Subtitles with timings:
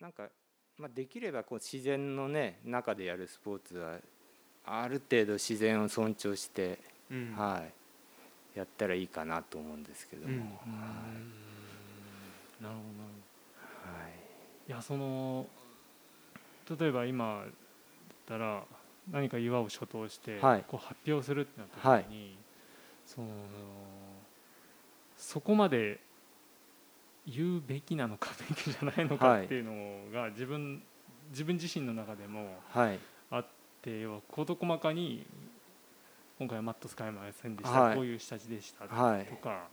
[0.00, 0.28] なんか、
[0.78, 3.98] まあ、できればこう自然のね中でやるスポーツは
[4.64, 6.78] ある程度自然を尊重して、
[7.10, 7.34] うん。
[7.36, 7.62] は
[8.54, 10.40] い、やったらいいかなと思うんですけども、うん。
[10.40, 10.46] は
[12.60, 12.62] い。
[12.62, 13.10] なるほどなる
[13.82, 14.02] ほど。
[14.02, 14.12] はい。
[14.68, 15.46] いやその
[16.78, 17.48] 例えば今だっ
[18.26, 18.62] たら
[19.10, 20.64] 何か岩を初頭してはい。
[20.68, 22.36] こう発表するってなった時に、
[23.06, 23.26] その
[25.16, 25.98] そこまで
[27.30, 30.82] 言うべきなのか べきじゃないのかっていうのが自分
[31.30, 32.98] 自分自身の中でもはい。
[33.30, 33.46] あっ
[33.82, 35.26] て事細かに
[36.38, 37.94] 今回はマット使いませんでした、はい。
[37.94, 39.26] こういう下地でしたとはい。
[39.42, 39.68] か、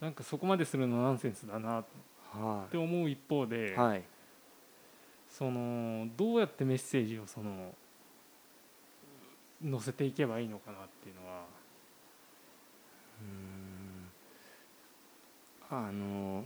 [0.00, 1.84] なんかそこまでするのナンセンスだなっ
[2.32, 4.02] はて思う一方で、いはい。
[5.28, 7.74] そのどうやってメッセージをその
[9.62, 11.44] 載せていけばいいのかなっていうのは、
[13.20, 13.47] うーん
[15.70, 16.44] あの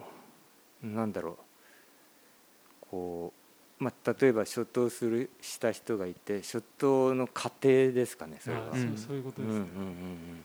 [0.82, 1.36] なんだろう
[2.90, 3.32] こ
[3.80, 8.68] う、まあ、例えば初頭するした人がいて初頭の過程ですかねそれは。
[8.72, 9.76] あそういうことうんうんですね。
[9.76, 10.44] うん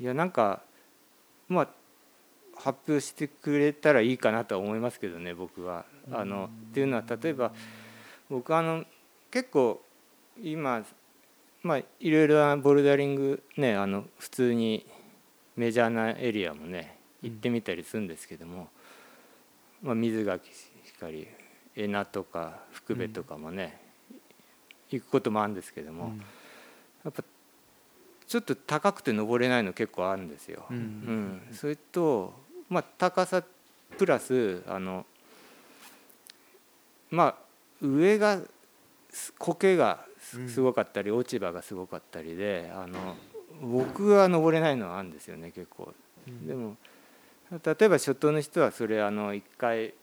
[0.00, 0.62] いやなんか
[1.48, 1.68] まあ
[2.56, 5.84] 発表してくれたらいいかなとは思いますけどね僕は。
[6.12, 7.52] あのっていうのは例えば
[8.28, 8.84] 僕あの
[9.30, 9.80] 結構
[10.42, 10.84] 今
[11.62, 14.86] まあいろいろなボルダリングねあの普通に
[15.56, 16.93] メジャーなエリアもね
[17.24, 18.68] 行ってみたりするんですけども、
[19.82, 20.68] まあ、水垣し
[21.00, 21.26] かり
[21.74, 23.80] 恵那とか福部とかもね、
[24.90, 26.22] 行くこともあるんですけども、うん
[27.04, 27.22] やっぱ
[28.26, 30.64] ちょっと高くて登れないの結構あるんですよ。
[30.70, 32.32] うんうんそれと、
[32.70, 33.44] まあ、高さ
[33.98, 35.04] プラスあの
[37.10, 37.34] まあ
[37.82, 38.40] 上が
[39.10, 43.14] す苔がすごかったり、落ち葉がすごかったりであの
[43.60, 45.92] 僕は登れないのはあるんですよね結構。
[46.46, 46.76] でも
[47.64, 49.94] 例えば初頭の人はそれあの一回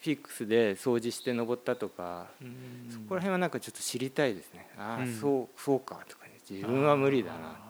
[0.00, 2.86] フィックスで掃除して登ったとか、うん。
[2.88, 4.66] そこら辺はなんかちょっと知りたいですね。
[4.78, 5.14] ああ、うん。
[5.14, 6.00] そうそうか。
[6.08, 6.32] とかね。
[6.48, 7.36] 自分は無理だな。
[7.36, 7.60] あ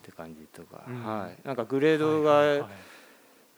[0.00, 1.04] って感じとか、うん。
[1.04, 2.70] はい、なんかグレーードがはいはいはい。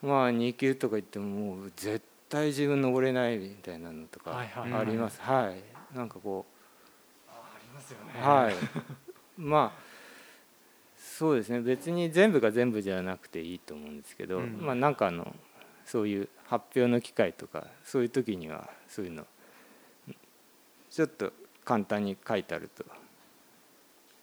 [0.03, 4.81] まあ2級とか言ってももう絶対自分登れないみたいなのとかはいはいはい。
[4.83, 5.19] あります。
[5.23, 6.45] はい、なんかこ
[7.29, 8.13] あありますよね。
[8.15, 8.55] う、はい、
[9.41, 9.94] まあ
[11.17, 11.61] そうですね。
[11.61, 14.59] 別に全部が全部じゃなくていいと思うんですけど、うん。
[14.61, 15.33] まあなんかあの
[15.87, 19.25] そういう発表の機会とかそういう時にはそういうの
[20.91, 21.33] ちょっと
[21.65, 22.85] 簡単に書いてあると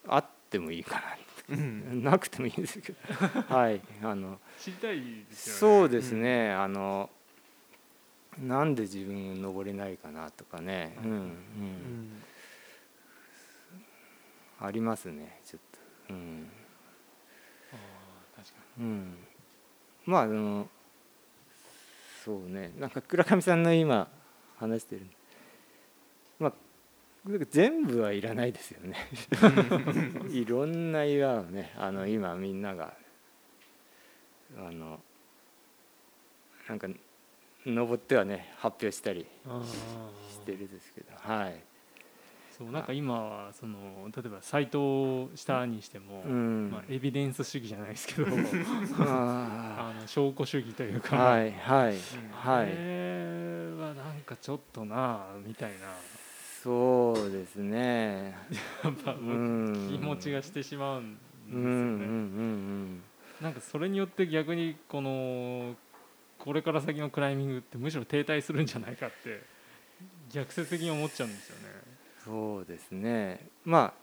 [0.06, 1.02] あってもいいか
[1.48, 2.04] なうん。
[2.04, 2.98] なくてもいいんですけど。
[3.48, 3.80] はい。
[4.02, 5.78] あの知りたいですよね。
[5.80, 7.08] そうですね、あの
[8.38, 11.16] なんで自分登れないかなとかね、うんうん。
[11.16, 12.22] うん。
[14.60, 16.12] ありますねちょっと。
[16.12, 16.50] うん、
[18.82, 19.14] うん、
[20.06, 20.68] まああの
[22.24, 22.72] そうね。
[22.78, 24.08] なんか倉上さんの今
[24.58, 25.06] 話してる。
[26.40, 26.52] まあ
[27.50, 28.96] 全部はいらないですよね。
[30.30, 32.94] いろんな岩をねあの今みんなが
[34.56, 35.00] あの
[36.68, 36.88] なんか
[37.64, 39.26] 登ってはね発表したり
[40.28, 41.12] してるですけど。
[41.16, 41.62] はい、
[42.64, 46.70] そうなんか今はその例えばサイトをしたにしても、うん。
[46.70, 48.26] まあ、エビデンス主義じゃないですけど
[49.00, 51.96] ああの証拠主義というーか、はいはい
[52.44, 52.66] あはい。
[52.66, 55.78] れはなんかちょっとなみたいな。
[56.62, 58.36] そうですね。
[58.84, 59.88] やっぱうん。
[59.90, 61.20] 気持ちがしてしまうんで
[61.50, 61.64] すよね。
[61.64, 63.02] うんうんうん。
[63.40, 65.74] なんかそれによって逆にこの
[66.38, 69.42] これから先のクライミングってむしろ停滞するんじゃないかって
[70.30, 71.81] 逆説的に思っちゃうんですよね。
[72.24, 73.46] そうですね。
[73.64, 74.02] まあ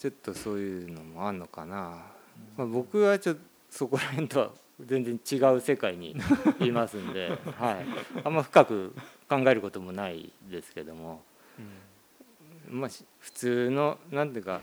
[0.00, 2.06] ちょっとそういうのもあんのかな、
[2.56, 4.50] まあ、僕はちょっとそこら辺とは
[4.86, 6.16] 全然違う世界に
[6.58, 7.86] いますんで、 はい、
[8.24, 8.94] あんま深く
[9.28, 11.22] 考えることもないですけども、
[12.66, 14.62] まあ、し普通のなんていうか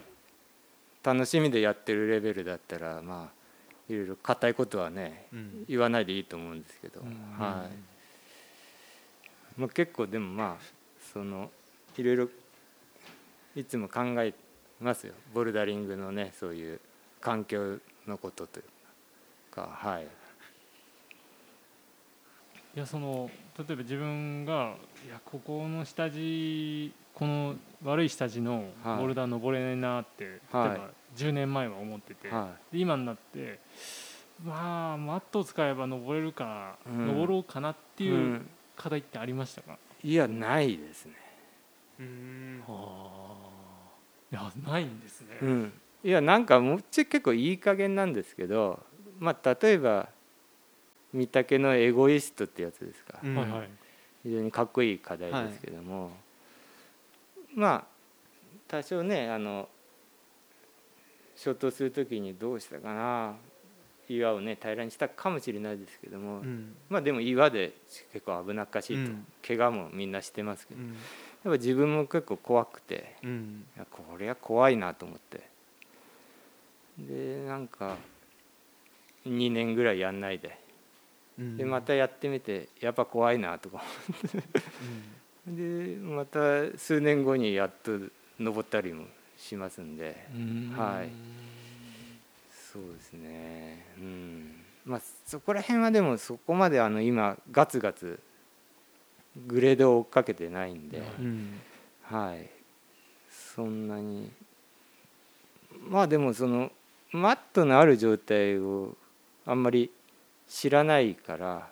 [1.04, 5.66] 楽しみでやってるレベルだったらまあいろいろ硬いことはねうん。
[5.68, 7.08] 言わないでいいと思うんですけど、うん。
[7.38, 7.70] は
[9.56, 9.60] い。
[9.60, 10.64] まあ、結構でもまあ
[11.14, 11.52] その
[11.96, 12.30] いろいろ
[13.60, 14.34] いつも考え
[14.80, 15.14] ますよ。
[15.34, 16.80] ボルダリングのねそういう
[17.20, 17.78] 環境
[18.08, 19.70] のことというか。
[19.74, 20.04] はい。
[22.76, 24.76] いやその例えば自分が
[25.06, 28.98] いやここの下地この悪い下地のはい。
[29.00, 30.70] ボルダー登れないなって、はい。
[30.70, 33.60] 例えば10年前は思ってて、はで今になって
[34.44, 37.08] まあマットを使えば登れるから、うん。
[37.08, 38.50] 登ろうかなってい、いううん。
[38.78, 41.14] 課題ってありましたか、いやないですね、
[42.00, 43.34] うん、あ
[44.32, 48.80] いやないんですね、うん、いやなんかもっち結構いい加減なんですけど
[49.20, 50.10] まあ例えば
[51.16, 53.70] 御嶽のエゴイストってやつですか、はいはい。
[54.24, 56.12] 非常にかっこいい課題ですけども、
[57.56, 57.84] まあ
[58.68, 59.70] 多少ねあの
[61.36, 63.36] ショットする時にどうしたかな
[64.10, 66.76] 岩をね平らにしたかもしれないですけども、うん。
[66.90, 67.74] まあでも岩で
[68.12, 69.26] 結構危なっかしいと、うん。
[69.48, 70.96] 怪我もみんなしてますけど、うん
[71.48, 73.66] ぱ自分も結構怖くてうん。
[73.76, 75.48] いやこれは怖いなと思って。
[76.98, 77.96] でなんか
[79.26, 80.58] 2年ぐらいやんないで。
[81.38, 81.58] うん。
[81.58, 83.84] でまたやってみてやっぱ怖いなとか
[85.46, 86.40] でまた
[86.78, 87.92] 数年後にやっと
[88.40, 89.06] 登ったりも
[89.38, 90.28] しますんで。
[90.76, 91.10] はい。
[92.52, 93.86] そうですね。
[93.98, 94.64] うん。
[94.86, 98.20] まあそこら辺はでもそこまであの今ガツガツ
[99.46, 101.26] グレードを追っかけてないんで、うん。
[101.26, 101.62] うん
[102.04, 102.50] はい。
[103.30, 104.32] そんなに
[105.90, 106.72] まあでもその
[107.12, 108.96] マットのある状態を
[109.46, 109.92] あんまり
[110.48, 111.68] 知らないから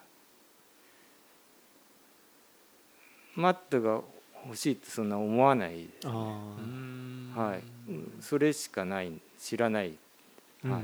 [3.36, 4.02] マットが
[4.46, 6.12] 欲しいってそんな思わないですね。
[6.14, 6.56] あ
[7.36, 7.64] はい。
[7.90, 8.18] うん。
[8.22, 9.94] それしかない知らない、
[10.66, 10.84] あはい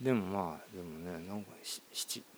[0.00, 1.50] でもまあでもねなんか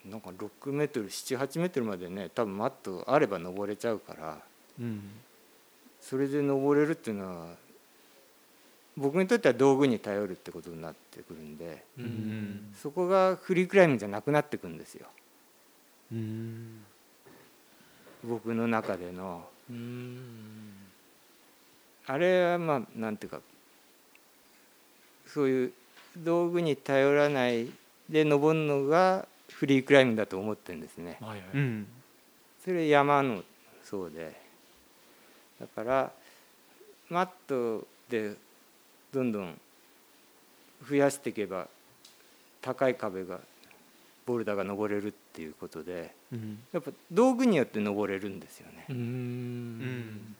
[0.05, 4.37] なんか6メートル78メートルまでね多分マットあれば登れちゃうから。
[4.79, 5.01] うん。
[6.01, 7.55] それで登れるっていうのは
[8.97, 12.07] 僕にとっては道具に頼るってことになってくるんでううん。
[12.07, 15.07] んそこがフリークライムじゃなくなってくんですよ。
[16.11, 16.83] うん。
[18.25, 19.47] 僕の中での。
[19.69, 20.73] うん。
[22.05, 23.39] あれはまあなんていうか
[25.25, 25.73] そういう
[26.17, 27.67] 道具に頼らない
[28.09, 31.17] で登るのがフリークライムだと思ってるんですね。
[31.21, 31.87] はいはいうん
[32.63, 33.43] それ山の
[33.83, 34.33] そうで
[35.59, 36.11] だから
[37.09, 38.35] マットで
[39.11, 39.59] どんどん
[40.87, 41.67] 増やしていけば
[42.61, 43.39] 高い壁が
[44.25, 48.93] ボルダーが登れるっていうことでうんやっぱ道具によって登れるんですよねう。
[48.93, 50.35] うんん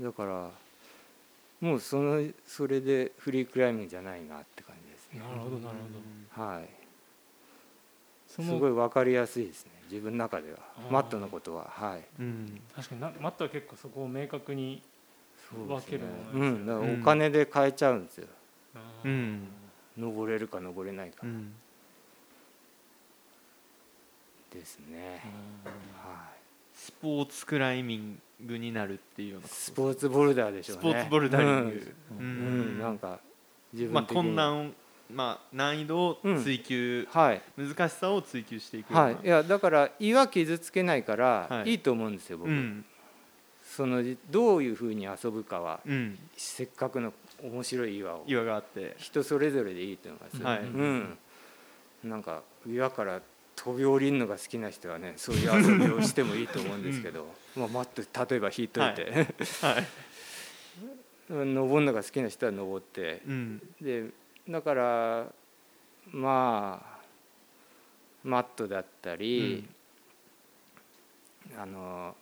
[0.00, 0.50] だから
[1.60, 4.73] もうそのそれでフリークライミングじゃないなって感。
[5.18, 5.76] なるほどなる
[6.36, 6.42] ほど。
[6.42, 6.68] はい。
[8.26, 9.70] すごい分かりやすいですね。
[9.90, 10.58] 自分の中では。
[10.90, 11.70] マットのことは。
[11.70, 12.04] はい。
[12.18, 12.60] うん。
[12.74, 14.82] 確かになマットは結構そこを明確に
[15.52, 16.92] 分けるものですよね。
[16.94, 18.26] うん、お金で買えちゃうんですよ。
[19.04, 19.48] うん。
[19.96, 21.18] 登れるか登れないか。
[21.22, 21.52] うん。
[24.52, 25.22] ですね。
[25.96, 26.28] は
[26.72, 29.50] スポーツクライミングになるっていうようない。
[29.50, 30.80] スポーツボルダーでしょうね。
[30.80, 31.94] スポーツボルダリング。
[32.10, 32.18] ううん。
[32.18, 32.30] うん、う
[32.74, 32.78] ん。
[32.80, 33.20] なんか
[33.72, 34.70] 自まあ分的に、困難を
[35.12, 37.42] まあ難易度を追求はい。
[37.56, 39.16] 難しさを追求していくはい。
[39.22, 41.72] いやだから岩傷つけないからはい。
[41.72, 42.50] いいと思うんですよ僕。
[42.50, 42.84] うん。
[43.64, 46.18] そのどういうふうに遊ぶかはうん。
[46.36, 47.12] せっかくの
[47.42, 48.94] 面白い岩を岩があって。
[48.98, 50.46] 人それぞれでいいと思いますよ。
[50.46, 50.58] はい。
[50.60, 51.18] うん。
[52.04, 53.20] なんか岩から
[53.56, 59.28] 飛び降りるのが好きな人はねそういう遊びをしてもいいと思うんですけど、まあマット例えば引いといて、
[59.60, 59.86] はい。
[61.30, 63.22] 登るのが好きな人は登って。
[63.26, 63.62] うん。
[63.80, 64.10] で
[64.48, 65.26] だから
[66.10, 66.94] まあ
[68.22, 69.68] マットだったり、
[71.58, 72.14] あの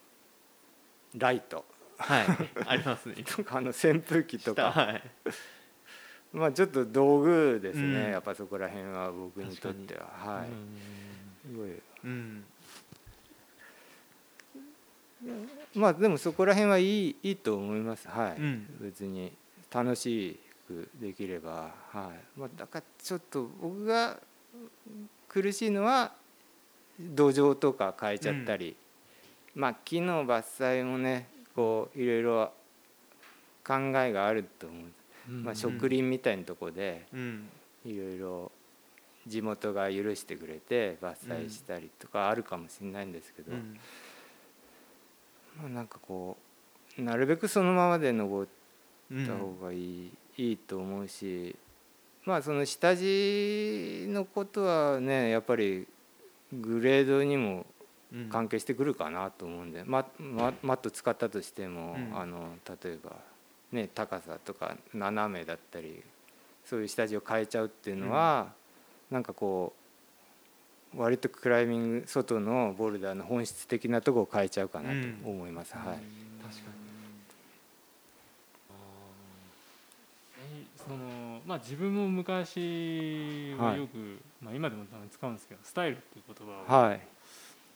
[1.16, 1.64] ライト。
[1.98, 2.26] はい。
[2.66, 3.16] ありますね。
[3.24, 4.72] とかあの扇風機とか。
[4.72, 5.02] はい。
[6.32, 8.10] まあちょっと道具ですね、うん。
[8.12, 10.06] やっぱそこら辺は僕にとっては。
[10.06, 10.48] はい、
[11.46, 11.70] すごい。
[12.04, 12.44] うん。
[15.74, 18.08] まあでもそこら辺はいいいいと思います。
[18.08, 18.66] はい、うん。
[18.80, 19.32] 別に
[19.70, 20.40] 楽し
[20.72, 24.18] くできればはい、まあ、だからちょっと僕が
[25.28, 26.12] 苦しいのは
[26.98, 28.76] 土壌とか変えちゃったり、
[29.54, 32.52] まあ木の伐採もねこういろいろ
[33.64, 34.82] 考えがあると思う、
[35.30, 35.44] うん。
[35.44, 37.48] まあ、植林みたいなとこでうん。
[37.84, 38.52] いろいろ
[39.26, 43.78] 地元が許してくれて伐採したりとかあるかもしれないんですけど、うん。
[45.60, 46.36] まあ、なんかこ
[46.98, 48.48] うなるべくそのままで登
[49.10, 51.56] うんった方がいい,、いいと思うし
[52.24, 55.86] まあその下地のことはねやっぱり
[56.52, 57.66] グレードにも
[58.12, 58.28] うん。
[58.28, 62.18] 関係してくるかなと思うんで、マママット使ったとしても、うん。
[62.18, 63.16] あの例えば、
[63.72, 66.02] ね、高さとか斜めだったり
[66.64, 68.52] そういう下地を変えちゃうっていうのは、
[69.10, 69.72] なんかこ
[70.94, 75.74] う割とクライミング外のボルダーの本質的なところを変えちゃうかなと思います。
[75.74, 75.84] はい。
[75.84, 76.02] 確か
[76.78, 76.81] え
[80.84, 87.00] そのまあ自分も昔はよく、まあ今でもたまに使うんですけどスタイルっていう言葉をはい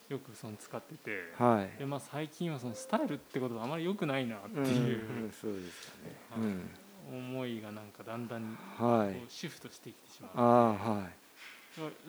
[0.09, 5.95] よくその使ってて、はいでまあ最近はそのスタイルって言葉あまり良くないなってうんいううんそうですよ
[6.39, 6.61] ね。
[7.09, 9.11] 思いがなんかだんだんうん、こはい。
[9.11, 11.09] うシフトしてきてしまう、ああは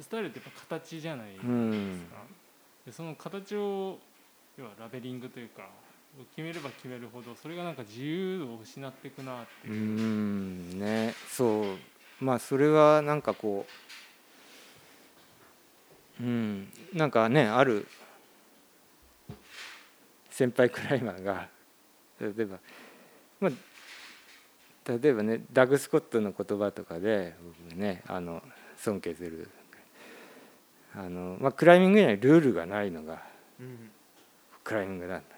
[0.02, 1.44] スタイルってやっぱ形じゃないですい。
[1.44, 2.02] か、うん。
[2.86, 4.00] でその形を
[4.58, 5.70] 要はラベリングというか
[6.26, 9.72] 決めれば決めるほどそれがなんか自由を失っていくなってう。
[9.72, 11.66] いう、んねそう。
[12.20, 13.66] まあそれはなんかこ
[16.20, 17.88] ううんなんかねある
[20.32, 21.48] 先輩クライマーが
[22.20, 22.58] 例えば
[23.40, 23.52] まあ
[25.00, 27.36] 例えばねダグ・スコットの言葉とかで
[27.70, 28.42] 僕ねあの
[28.78, 29.50] 尊敬する。
[30.96, 33.22] あの、まあ、クライミングにはルールがないのが
[33.60, 33.92] うん。
[34.64, 35.37] クライミングなんだ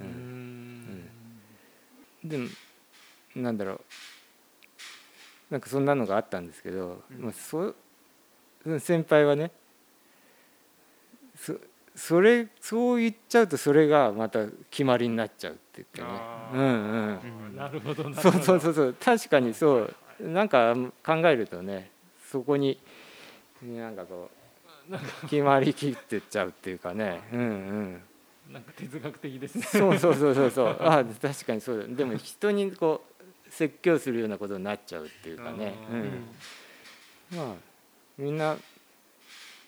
[0.00, 1.08] うーん。
[2.24, 2.48] でも
[3.36, 3.80] なんだろう。
[5.50, 7.24] なんかそんなのがあったんですけど、うん。
[7.24, 7.74] まあ、そ
[8.80, 9.50] 先輩はね
[11.36, 11.54] そ
[11.94, 16.06] それそう言っちゃうとそれがまた決まりになっちゃうって言ってね。
[16.52, 17.56] うんうんうん。
[17.56, 18.96] なるほどそうそうそうそう。
[19.00, 19.94] 確かにそう。
[20.20, 20.74] なんか
[21.04, 21.90] 考えるとね
[22.30, 22.78] そこに
[23.62, 24.30] なんかこ
[24.90, 27.22] う決まりきってっちゃうっていうかね。
[27.32, 28.02] うんうん
[28.52, 29.62] なんか哲学的ですね。
[29.64, 30.76] そうそうそうそうそう。
[30.80, 31.86] あ確かにそうだ。
[31.86, 36.00] でも人にこう説教するようなことになっちゃうっていうかね、ううん。
[36.02, 37.54] んまあ
[38.16, 38.56] みんな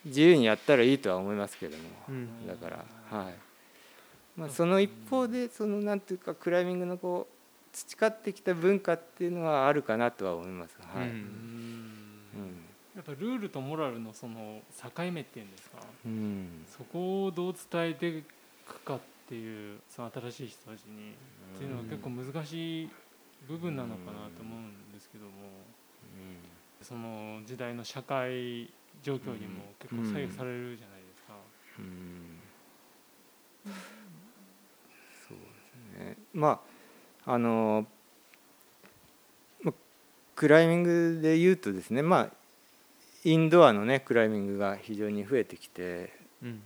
[0.04, 2.46] 自由にやったらいいとは思いますけども、うん。
[2.46, 2.84] だから
[3.18, 3.34] はい、
[4.36, 7.34] まあ、その一方でそのなんていうかクライミングのこう
[7.72, 10.76] 培ってきた文化っていうのはあるかなとは思います。
[10.94, 11.16] はい、ううん。
[11.16, 11.20] ん
[12.34, 12.64] うん。
[12.96, 15.78] やっぱルールとモラルのその境目っていうんですか。
[16.04, 16.64] うん。
[16.66, 18.22] そこをどう伝えてい
[18.70, 21.12] くかっていうその新しい人たちに
[21.54, 22.90] っていうのは結構難しい
[23.48, 25.30] 部分なのかなと思うんですけども
[26.82, 28.70] その時代の社会
[29.02, 31.34] 状況にも結構左右されるじゃないですか。
[31.78, 31.84] うん。
[31.84, 32.40] うん。
[35.28, 35.38] そう
[35.98, 36.16] ですね。
[36.32, 36.60] ま
[37.26, 37.86] ああの
[39.62, 39.74] まあ
[40.36, 42.30] クライミングで言うとですねまあ
[43.24, 46.12] インドアのねクライミングが非常に増えてきて
[46.42, 46.62] うん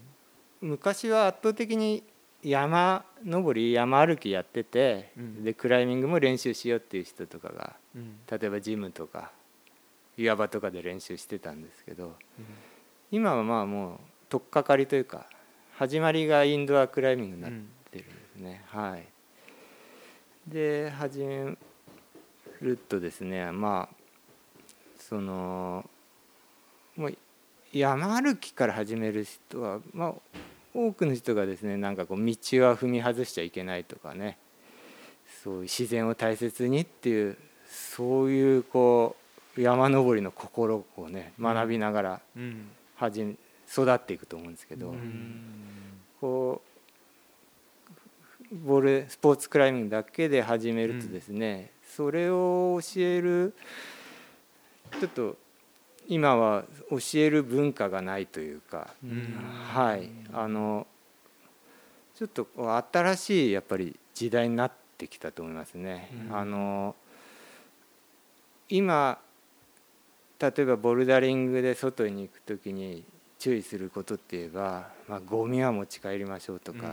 [0.65, 2.03] 昔は圧倒的に
[2.43, 5.45] 山登り山歩きやってて、うん。
[5.45, 8.17] でクライミングも練習しようっていう人とかがうん。
[8.31, 9.31] 例えばジムとか
[10.17, 12.15] 岩場とかで練習してたんですけど
[13.11, 15.27] 今はまあもう取っかかりというか
[15.77, 17.51] 始まりがインドアクライミングになっ
[17.91, 19.07] てるんですね、はい。
[20.49, 21.57] で始め
[22.63, 23.97] るとですねまあ
[24.99, 25.89] その
[26.97, 27.15] もう
[27.73, 30.15] 山歩きから始める人はまあ
[30.75, 32.25] 多くの人がですねなんかこう道
[32.63, 34.39] は踏み外しちゃいけないとかね。
[35.43, 39.17] そういう自然を大切にっていうそういうこ
[39.57, 42.69] う山登りの心をね学びながらうん
[43.01, 45.43] 育っていくと思うんですけど、うん
[46.21, 53.55] こうボールスポーツクライミングだけで始めるとですね、それを教える
[55.01, 55.37] ちょっと
[56.07, 59.37] 今は教える文化がないというか、うん。
[59.73, 60.11] はい。
[60.33, 60.87] あの
[62.17, 62.47] ちょっと
[62.93, 66.11] 新しいやっぱり時代になってきたと思いますね。
[66.29, 66.37] うん。
[66.37, 66.95] あの
[68.69, 69.19] 今
[70.41, 73.05] 例えばボルダリングで外に行く時に
[73.39, 76.93] 注意することって言えば、まあ、ゴミは持ち帰りましょうとか、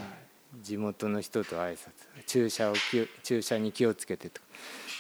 [0.62, 1.92] 地元の人と挨拶
[2.28, 2.76] 駐車を
[3.24, 4.48] 駐車に気をつけてとか。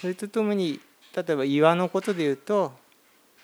[0.01, 0.79] それとともに
[1.15, 2.71] 例えば岩のことで言うと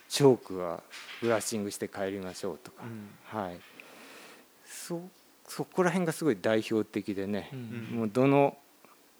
[0.10, 0.82] チョークは
[1.22, 2.84] ブラッシングして帰りましょうとか、
[3.26, 3.60] はい、
[4.66, 5.02] そ
[5.48, 7.98] そこら辺がすごい代表的でね、うん。
[8.00, 8.58] もうどの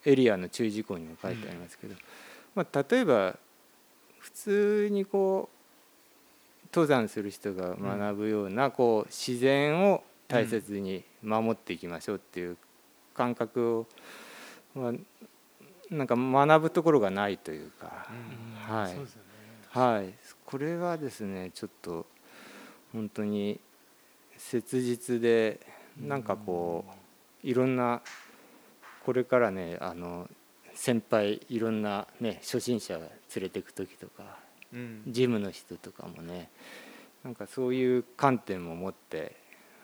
[0.06, 1.96] エリアの注意事項にも書いてありますけど、
[2.54, 3.36] まあ、例えば
[4.20, 12.58] 普通にこう登山する人が学ぶようなこう自然を大切に守っていきましょうっていう
[13.14, 13.88] 感覚を、
[14.76, 14.94] まあ、
[15.90, 18.08] なんか学ぶところがないというか、
[18.68, 18.76] うん。
[18.76, 18.96] はい。
[18.96, 19.02] ね
[19.70, 20.14] はい、
[20.46, 22.06] これはですねちょっと
[22.94, 23.60] 本当に
[24.38, 25.60] 切実で
[26.00, 26.86] なんかこ
[27.44, 28.02] ういろんな
[29.06, 30.30] これからねあの
[30.74, 34.38] 先輩いろんなね初心者連れていく時とか
[34.74, 35.04] うん。
[35.08, 36.50] ジムの人とかもね
[37.24, 39.36] なんかそういう観点も持って、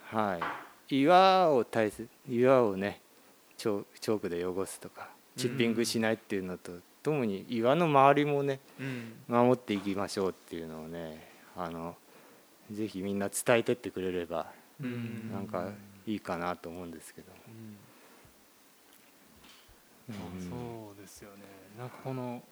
[0.09, 0.39] は
[0.89, 3.01] い、岩を大切岩をね
[3.57, 6.71] チョチョークで汚すとかチッピングしないっていうのと
[7.03, 11.95] ともに岩の周りもねうん守っていきましょうっていうのをねあの
[12.71, 14.47] ぜひみんな伝えてってくれれば
[14.81, 15.69] うんなんか
[16.07, 17.27] いいかなと思うんですけど。
[20.09, 21.43] まあそうですよね
[21.79, 22.43] なんかこの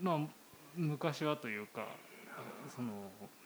[0.00, 0.18] まあ
[0.74, 1.86] 昔はというか
[2.74, 2.88] その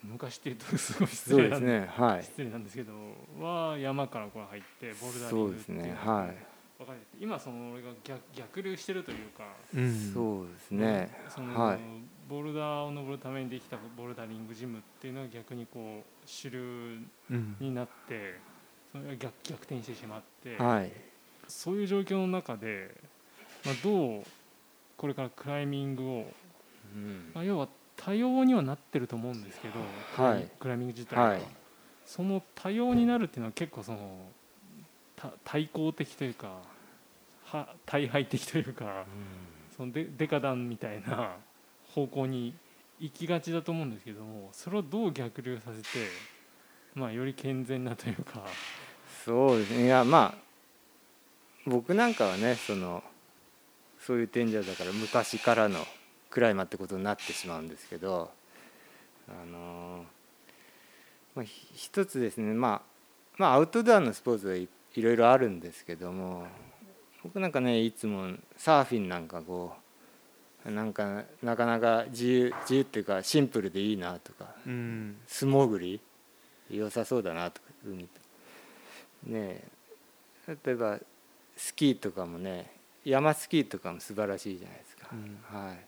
[0.04, 1.90] 昔っていうとすごい失礼なんですね。
[1.90, 2.22] はい。
[2.22, 2.92] 失礼なんですけど
[3.40, 5.94] は山からこう入ってボルダリそングっていううですね。
[5.94, 6.30] は
[6.78, 9.86] 分かれて今その俺が逆逆流してるというか、うん。
[9.86, 10.12] い。
[10.12, 11.16] そうですね。
[11.28, 11.78] そのはい。
[12.28, 16.98] ボルダーを登るためにできたボルダリングジムっていうのは逆にこう主流
[17.30, 17.56] うん。
[17.60, 18.34] になって
[18.92, 20.92] それが逆逆転してしまって、はい。
[21.46, 22.94] そういう状況の中で、
[23.64, 24.24] まあ、どう
[24.96, 26.24] これからクライミングを、
[26.94, 27.30] うん。
[27.34, 29.74] まあ、要は多様にはなってると思うんですけど、
[30.16, 30.48] クライはい。
[30.58, 31.40] クライミング自体が、はい。
[32.04, 34.43] その多様になるっていうのは結構そのた
[35.44, 36.60] 対抗的というか
[37.44, 39.04] は大敗的というか
[39.76, 41.36] そのデデカダンみたいな
[41.94, 42.54] 方向に
[43.00, 45.88] 行きがちだと思うんですけどもそれをどう逆流させて、
[46.94, 48.44] まあ、より健全なというか。
[49.24, 49.86] そうですね。
[49.86, 50.44] いやまあ
[51.66, 53.02] 僕なんかはねその
[53.98, 55.78] そういう点じゃだから昔からの
[56.28, 58.30] クライマーってことになってしまうんですけど
[59.28, 60.04] あの
[61.34, 62.52] まあひ一つですね。
[62.52, 62.82] まあ
[63.38, 66.46] まあアウトドアのスポーツはいいろいろあるんですけども
[67.22, 69.72] 僕なんかねいつもサーフィンなんかこ
[70.66, 75.16] うなんかなかなか自由自由っていうかシンプルでいいなとかうん。
[75.26, 76.00] 素潜り
[76.70, 78.08] 良さそうだなとか海と。
[79.24, 79.62] ね
[80.46, 80.98] え例えば
[81.56, 82.70] スキーとかもね
[83.04, 85.38] 山スキーとかも素晴らしいじゃないですか、うん。
[85.66, 85.78] はい、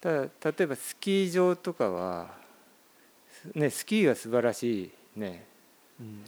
[0.00, 2.30] ただ例えばスキー場とかは、
[3.54, 4.84] ね、スキーは素晴らし
[5.16, 5.44] いね
[6.00, 6.24] うん。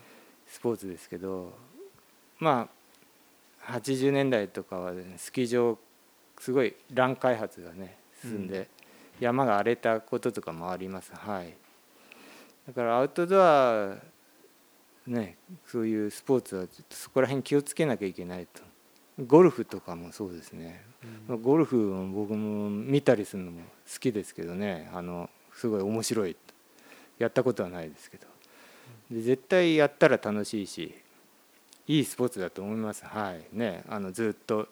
[0.49, 1.53] スポーツですけど
[2.41, 2.69] ま
[3.67, 5.79] あ80年代とかは、ね、スキー場
[6.39, 8.69] すごい乱開発がね進んで、
[9.21, 11.13] 山が荒れたこととかもあります。
[11.15, 11.55] はい。
[12.67, 13.97] だからアウトドア
[15.07, 18.63] ねそういうスポーツはちょっとそこら辺気をつけなきゃいけないと。
[19.27, 20.83] ゴルフとかもそうですね。
[21.43, 23.61] ゴルフも僕も見たりするのも
[23.93, 24.91] 好きですけどね。
[24.95, 26.37] あのすごい面白い。
[27.19, 28.27] やったことはないですけど。
[29.11, 30.95] で絶対やったら楽しいし
[31.91, 33.05] いいスポーツだと思います。
[33.05, 33.45] はい。
[33.53, 33.83] ね。
[33.89, 34.69] あのずっと。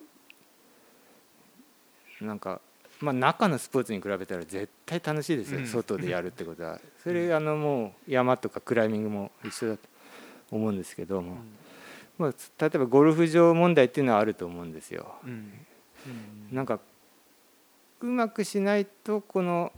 [2.20, 2.60] なんか
[3.00, 5.66] まあ中のスポーツに比べたら絶対楽しいですよ、うん。
[5.66, 6.78] 外でやるってことは。
[7.02, 9.88] それあのもう山とかクライミングも一緒だと
[10.52, 11.38] 思うんですけども、
[12.18, 15.14] まあ、例えばゴルフ場問題っていうのはあると思うんですよ。
[15.24, 15.52] うん。
[16.52, 16.78] なんか
[18.00, 19.72] うまくしないとこの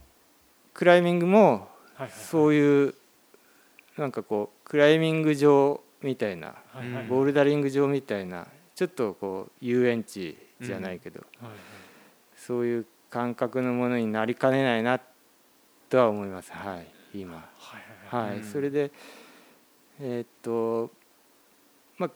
[0.74, 1.68] クライミングも
[2.10, 2.94] そういう
[3.96, 11.58] なんかこうクライミング場みたいなはいはいボルダリング場みたいなちょっとこう遊園地じゃないけど、はいはい。
[12.36, 15.00] そういう感覚のものになりかねないな
[15.88, 16.52] とは思います。
[16.52, 16.86] はい
[17.18, 17.34] 今。
[17.56, 18.90] はいはいそれで
[20.00, 20.90] えーっと
[21.98, 22.10] まあ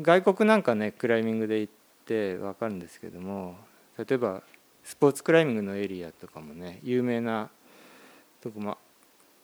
[0.00, 1.72] 外国なんかねクライミングで行っ
[2.06, 3.56] て分かるんですけども
[3.98, 4.42] 例えば
[4.82, 7.50] スポーツクライミングのエリアとかもね有名な
[8.40, 8.78] とこも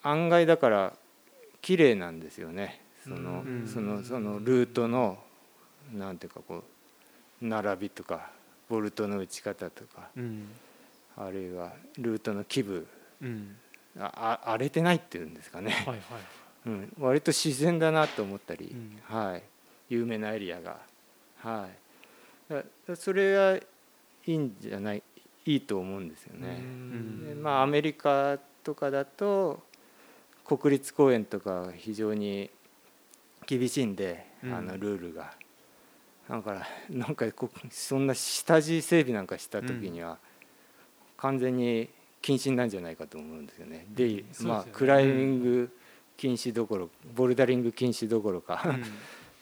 [0.03, 0.92] 案外だから
[1.61, 3.67] 綺麗なんですよねそのうん。
[3.67, 5.19] そのそのルートの
[5.93, 6.65] なんていうかこ
[7.43, 8.31] う並びとか
[8.69, 10.49] ボルトの打ち方とかうん。
[11.17, 12.87] あるいはルートの基部
[13.21, 13.57] うん。
[13.99, 16.01] ああ荒れてないっていうんですかね、はいはい
[16.65, 19.01] うん、割と自然だなと思ったり、うん。
[19.05, 19.43] はい、
[19.88, 20.79] 有名なエリアが、
[21.38, 21.69] は
[22.49, 23.62] い、それはい
[24.27, 25.03] いんじゃない
[25.45, 26.59] いいと思うんですよね。
[26.61, 27.27] ん。
[27.27, 29.61] でまあアメリカとかだと
[30.45, 32.51] 国立公園とかは非常に
[33.46, 34.55] 厳しいんで、うん。
[34.55, 35.33] あのルールが。
[36.28, 40.18] だからなんかこそんな下地整備なんかした時には
[41.18, 41.90] 完全に
[42.22, 43.87] 禁止なんじゃないかと思うんですよね。
[43.90, 45.76] でねまあクライミング
[46.16, 48.62] 禁止どころボルダリング禁止どころか、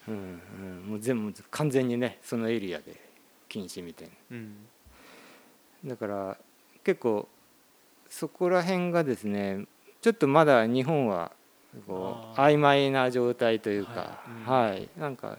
[0.08, 2.96] うんうん、もう全部完全にねそのエリアで
[3.48, 4.14] 禁止みたいな。
[4.32, 4.54] うん。
[5.84, 6.36] だから
[6.82, 7.28] 結構
[8.08, 9.66] そこら辺がですね
[10.00, 11.32] ちょっとまだ日本は
[11.87, 15.38] こう曖昧な状態というかははい、なんか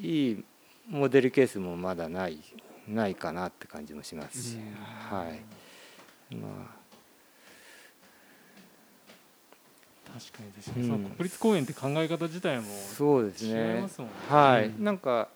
[0.00, 0.44] いい
[0.88, 2.40] モデルケースもまだない
[2.88, 5.16] ないかなって感じもしますし、うん。
[5.18, 6.34] はい。
[6.34, 6.48] ま
[10.12, 11.02] 確かに確かに、うん。
[11.02, 14.14] その国立公園って考え方自体もあそうです違いねますもんね。
[14.28, 14.84] はい、うん。
[14.84, 15.28] なんか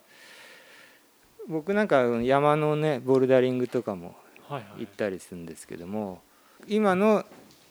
[1.49, 4.17] 僕なんか山のねボルダリングとかも
[4.49, 4.81] はいはい。
[4.81, 6.21] 行ったりするんですけども
[6.67, 7.25] 今の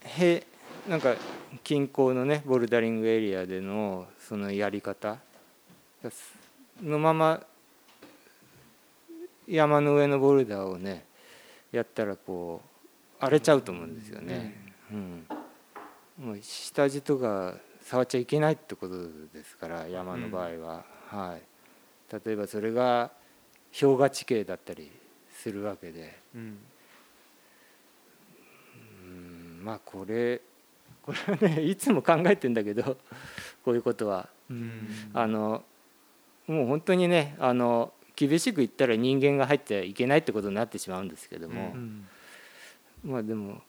[0.04, 0.46] へ
[0.88, 1.16] なんか
[1.64, 5.18] 近郊のねボルダリングエリアでのそのやり方
[6.82, 7.42] のまま
[9.48, 11.06] 山の上のボルダーをね
[11.72, 14.74] やったらこう荒れちゃうと思うんですよね。
[14.92, 15.28] うん
[16.20, 18.96] もう下地とか触っちゃいけないってこと
[19.34, 21.42] ですから山の場合は、はい、
[22.26, 23.10] 例えばそれが
[23.80, 24.92] 氷河地形だったり
[25.34, 26.20] するわけで。
[26.36, 26.58] うん
[29.06, 30.42] うんまあこれ
[31.04, 32.98] これはねいつも考えてんだけど
[33.64, 34.30] こういうことは。
[34.50, 34.72] うん。
[35.14, 35.64] あの
[36.48, 41.74] もう本当にねあの厳しく言ったら人間が入ってはいけないってことになってしまうんですけども、
[43.04, 43.62] まあでも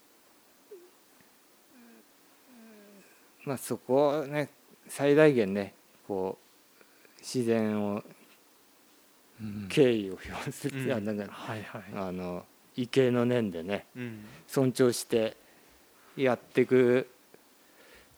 [3.45, 4.51] まあそこをね
[4.89, 5.75] 最大限ね
[6.07, 8.03] こう自然を
[9.41, 9.67] うん。
[9.69, 10.93] 敬意を表する、うん。
[10.93, 11.83] あなんかはいはい。
[11.97, 12.45] あの
[12.77, 14.25] 畏敬の念でねうん。
[14.47, 15.37] 尊重して
[16.17, 17.09] やっていく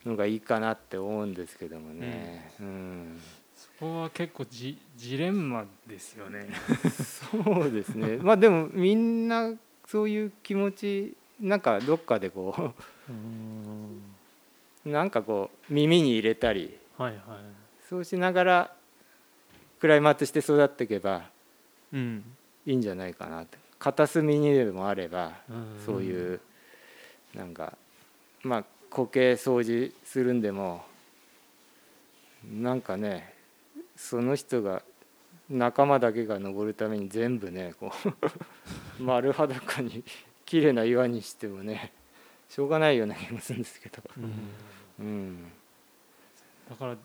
[0.07, 3.21] のがいいかなって思うんですけどもね、うん。
[3.57, 6.49] そこは結構ジジレンマですよね。
[7.33, 8.19] そうですね。
[8.19, 9.53] まあでもみんな
[9.87, 12.73] そういう気持ちなんかどっかでこ
[14.87, 17.23] うなんかこう耳に入れたりはいはい。
[17.89, 18.73] そうしながら
[19.81, 21.29] クライマーとして育っていけば
[21.93, 22.25] うん。
[22.65, 23.59] いいんじゃないかなって。
[23.79, 25.83] 片隅にでもあればうん。
[25.85, 26.41] そういう
[27.35, 27.77] なんか
[28.43, 28.65] まあ
[29.05, 30.85] 苔掃除するんでも
[32.45, 33.35] なんかね
[33.97, 34.83] その人が
[35.51, 37.93] 仲間だけが登るために全部ねこ
[38.99, 40.03] う 丸裸に
[40.45, 41.93] 綺麗な岩にしてもね
[42.49, 44.25] しょうがないような気もするんですけど、うん。
[44.99, 45.53] うん、
[46.71, 46.97] だから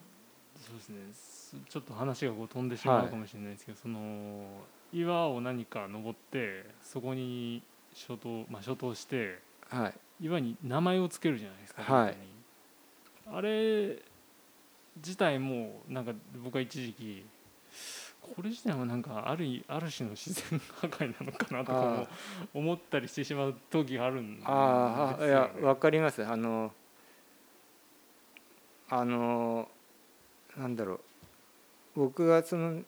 [0.56, 0.98] そうですね。
[1.12, 12.16] すちょっと話がこう飛んでしまうかもしれないですけど、その岩を何か登ってそこに初頭まあ初頭してはい岩に名前をつけるじゃないですか、はい。
[13.26, 13.98] あれ
[14.96, 17.26] 自体もなんか僕は一時期
[18.20, 22.06] これ自体はなんかある意ある種の自然破壊なのかなとか
[22.54, 26.24] 思ったりしてしまう時があるんですよ、ね、ああいやわかります。
[26.24, 26.72] あの
[28.88, 29.68] あの
[30.56, 31.00] なんだろう。
[31.94, 32.84] 僕がその例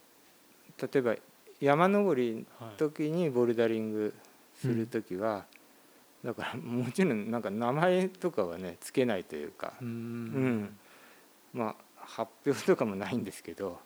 [0.94, 1.16] えば
[1.60, 4.14] 山登りのはい時にボルダリング
[4.54, 5.46] する時は、
[6.24, 10.60] だからもちろんなんか名前とかはねつけないというか、ううん。
[10.62, 10.78] ん
[11.52, 13.78] まあ発表とかもないんですけど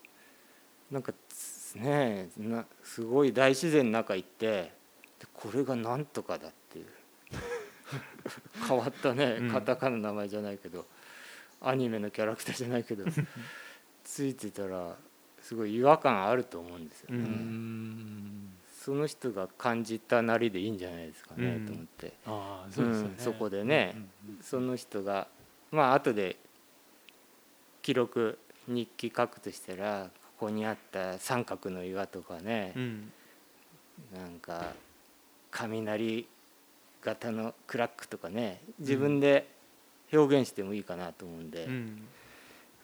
[0.90, 4.46] なんかつねなすごい大自然の中行って
[5.18, 6.86] でこれがなんとかだっていう。
[8.68, 9.50] 変わったねうん。
[9.50, 10.86] カタカナの名前じゃないけど、
[11.60, 13.04] アニメのキャラクターじゃないけど
[14.04, 14.96] ついてたら
[15.40, 17.26] すごい違和感あると思うんですよね。
[18.88, 21.66] その人が感じたなりでいいんじゃないですかね、うん。
[21.66, 22.12] と思って。
[22.24, 24.08] ああそうですよね、うんそこでねうんうん
[24.42, 25.28] その人が
[25.70, 26.36] まあ後で
[27.82, 33.12] 記録日記書くとしたらここにあった三角の岩とかねう、ん。
[34.16, 34.72] なんか
[35.50, 36.26] 雷
[37.02, 39.50] 型のクラックとかね自分で
[40.10, 42.02] 表現してもいいかなと思うんで、うん。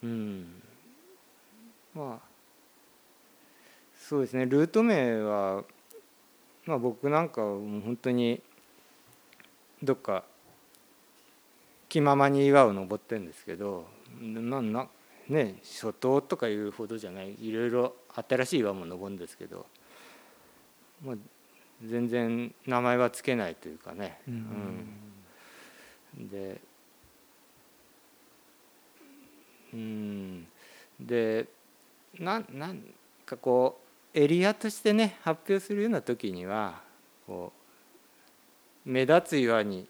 [0.02, 0.62] うん、
[1.94, 2.34] まあ
[4.06, 4.44] そうですね。
[4.44, 5.64] ルート名は、
[6.66, 8.40] まあ、僕なんかはもう本当に
[9.82, 10.24] どっか
[11.88, 13.86] 気ままに岩を登ってるんですけど
[14.20, 14.88] なな
[15.28, 17.94] ね初頭とかいうほどじゃないいろいろ
[18.28, 19.66] 新しい岩も登るんですけど、
[21.04, 21.16] まあ、
[21.84, 24.20] 全然名前はつけないというかね。
[24.26, 26.60] うんうんで
[29.72, 30.46] うん
[31.00, 31.46] で
[32.20, 32.80] なんなん
[33.26, 33.83] かこう
[34.14, 36.80] エリアとしてね発表するような時には
[37.26, 37.52] こ
[38.86, 39.86] う目立つ岩に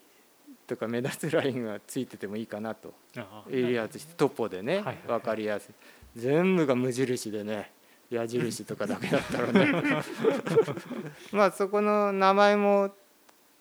[0.66, 2.94] とか目立つラインがついててもいいかなと。
[3.50, 5.74] エリアとしてトポでね分かりやすい。
[6.16, 7.70] 全部が無印でね
[8.10, 10.02] 矢印とかだけだったらね。
[11.32, 12.94] まあそこの名前も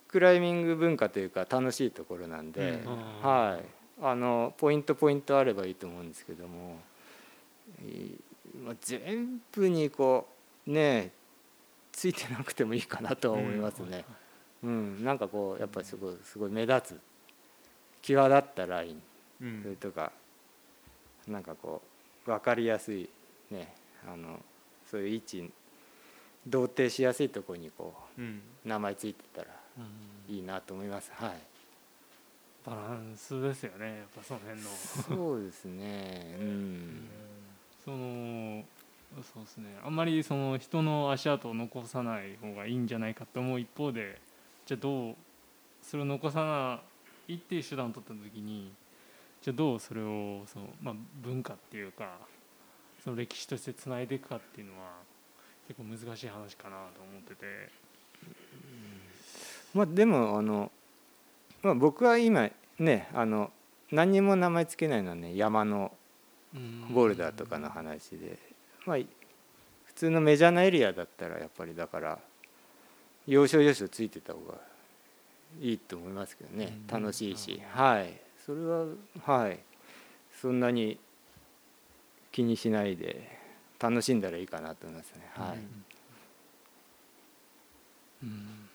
[0.07, 3.65] クライミング文化というか楽しいところなんで、うんはい。
[4.01, 6.79] あのポイントポイントあればいいと思うんですけども、
[8.81, 10.32] 全部にこう
[10.67, 11.11] ね
[11.91, 14.05] ついてなくてもいいかなとは思いますね。
[14.63, 16.99] うん、なんかこうやっぱりすごいすごい目立つ
[18.01, 19.01] 際立ったライン
[19.41, 20.11] うんそれとか
[21.27, 21.81] なんかこ
[22.25, 23.09] う分かりやすい
[23.51, 23.73] ね
[24.07, 24.39] あの
[24.89, 25.51] そういう位置
[26.47, 29.47] 同定しやすいところにこうんう名前ついてたら
[29.77, 31.11] うんいいなと思います。
[31.15, 31.31] はい。
[32.65, 36.37] バランスですよねやっぱその辺のそうですね。
[36.39, 37.07] うん。
[37.83, 38.63] その
[39.21, 44.19] そうですねあんまりその人の足跡を残さない方がいいんじゃないかと思う一方で
[44.65, 45.15] じゃあどう
[45.81, 46.79] それを残さな
[47.27, 48.71] いっていう手段を取った時に
[49.41, 52.17] じゃあどうそれをその、まあ、文化っていうか
[53.03, 54.91] その歴史としてつないでいくかっていうのは
[55.67, 57.45] 結構難しい話かなと思ってて。
[59.73, 60.71] まあでもあの、
[61.61, 62.49] まあ、僕は今
[62.79, 63.51] ねあの
[63.91, 65.91] 何にも名前つけないのはね山の
[66.91, 68.37] ボルダーとかの話で、
[68.85, 68.97] まあ
[69.85, 72.19] 普通のメジャーなエリアだったらやっぱりだから
[73.27, 74.55] 要所要所ついてた方が
[75.61, 76.77] いいと思いますけどね。
[76.89, 77.01] うん。
[77.01, 77.61] 楽しいし。
[77.71, 78.19] はい。
[78.45, 78.85] それは
[79.21, 79.59] はい。
[80.41, 80.99] そんなに
[82.31, 83.39] 気にしないで
[83.79, 85.29] 楽しんだらいいかなと思いますね。
[85.35, 85.57] はい。
[88.23, 88.69] うん。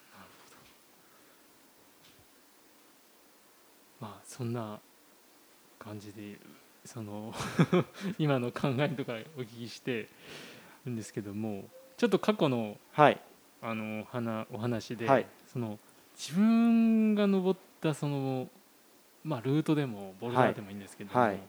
[4.01, 4.79] まあそんな
[5.79, 6.39] 感じで
[6.89, 7.35] その
[8.19, 10.09] 今の考えとかお聞きして
[10.87, 13.21] るんですけどもちょっと過去のはい。
[13.61, 15.27] あの話お話で、はい。
[15.53, 15.79] その
[16.17, 18.49] 自分が登ったその
[19.25, 21.31] まあルートでもボルダーでもいいんですけども、はい。
[21.31, 21.41] はい。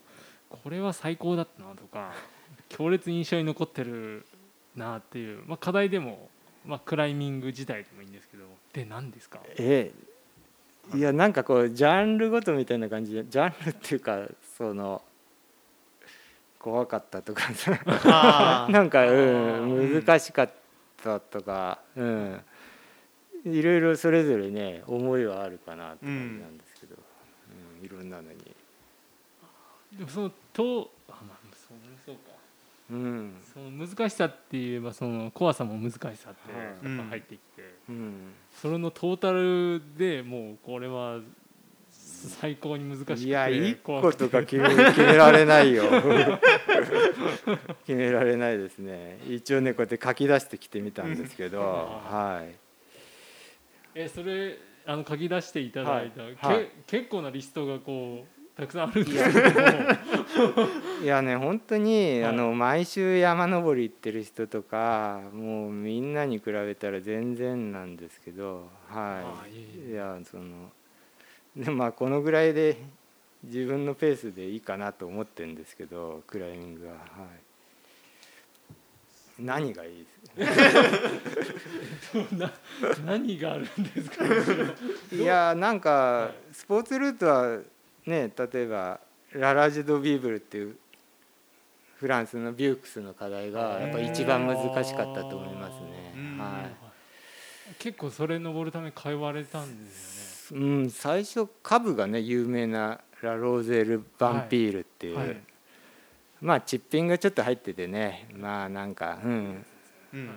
[0.64, 2.12] これは最高だったなとか
[2.68, 4.26] 強烈に印象に残ってる
[4.76, 6.30] なっていう、まあ、課題でも、
[6.66, 9.40] まあ、クライミング自体でもいいんですけどで何ですか？
[9.58, 9.92] え
[10.94, 10.98] え。
[10.98, 14.26] いやなんかこうジャンルごとみたいな感じでジャンルっていうか
[14.58, 15.04] その
[16.60, 17.50] 怖かったとか。
[18.70, 19.98] なんか、ううん。
[19.98, 20.50] ん、難しかっ
[21.02, 22.42] たとか、うん、
[23.46, 28.38] いろいろそれぞれね思いはあるかなって感じなんですけど、うんいろんなのに、
[29.98, 32.32] でもそのとあまあそうそうか。
[32.92, 33.34] うん。
[33.54, 41.20] その難しさって言えばその怖さも難しさってはいやっぱ入ってきて、うん、それのトータルでもうこれは
[42.28, 45.84] 最高に難しくていや一怖くて個とか決め決められないよ。
[47.86, 49.20] 決められないですね。
[49.28, 52.56] 一応ねこうやって書き出してきてみたんですけど、はい。
[53.96, 56.36] えそれあの書き出していただいた、はい。
[56.36, 56.70] けはい。
[56.88, 59.68] 結構なリストがこうたくさんあるんですけども。
[61.04, 62.32] いやね本当に、はい。
[62.32, 68.70] あの毎週山登り行ってる人とかもうみんなに比べたら全然なんですけど。
[68.90, 69.92] はい。
[69.92, 70.72] いやその
[71.56, 72.78] でまあこのぐらいで
[73.44, 76.94] 自分のペースでいいかなと思ってるんですけどクライミングは。
[76.94, 77.02] はい。
[79.42, 82.36] 何がいいです？
[82.36, 82.52] な
[83.06, 84.26] 何があるんですか？
[85.16, 87.60] いやなんはかいスポーツルートは
[88.06, 89.00] ね例えば
[89.32, 90.76] ララジュ・ド・ビーブルっていう
[91.96, 96.14] フランスのビュークスの課題がやっぱ一番難しかったと思いますね。
[96.16, 96.38] うん。
[96.38, 96.70] は
[97.78, 100.19] 結構それ登るため通われたんですい。
[100.52, 105.38] うん最初カブがね有名なラローゼル・バンピールっていう、よね、はい。
[106.42, 109.66] まあチッピンがちょっと入っててねまあなんかうん
[110.14, 110.30] うん。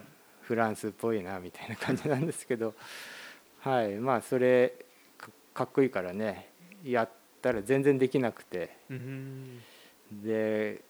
[0.43, 2.75] フランスっぽいなみたいな感じなんですけど
[3.61, 4.75] はいまあそれ
[5.17, 6.49] かかっこいいからね
[6.85, 7.09] やっ
[7.41, 8.77] たら全然できなくて。
[8.91, 9.63] うん。
[10.13, 10.83] で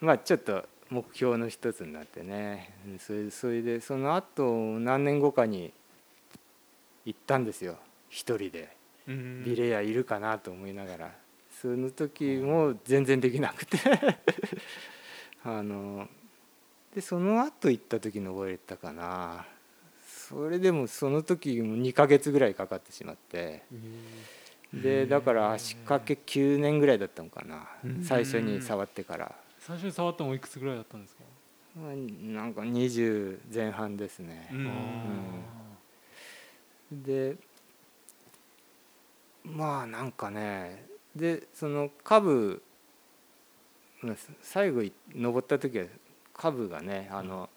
[0.00, 4.44] まあちょっと目標の一つになってねうんそれそれでその後
[4.78, 5.72] 何年後かに
[7.04, 7.76] 行ったんですよ
[8.08, 8.68] 一人で。
[9.08, 9.44] うん。
[9.44, 11.10] ビレアいるかなと思いながら。
[11.60, 13.78] その時も全然できなくて。
[15.44, 16.08] あの
[16.94, 19.46] でその後行った時登れたかな。
[20.06, 23.62] それでもその時も2ヶ月ぐらいかかってしまって。
[24.72, 27.68] でだから足掛け9年ぐらいだったのかな。
[27.84, 28.04] うん。
[28.04, 29.34] 最初に触ってから。
[29.58, 31.22] 最初に触ったのおいくつぐらいだったんですか、
[31.76, 34.48] まあなんか20前半ですね。
[34.52, 35.59] うん
[36.90, 37.36] で
[39.44, 42.62] まあなんかねでその下部
[44.02, 45.86] まあ最後い登った時は
[46.34, 47.48] 下部がねあの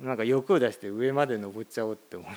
[0.00, 2.30] なんか欲を出して上まで登っちゃおうって思っ